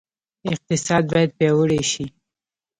[0.51, 2.05] اقتصاد باید پیاوړی شي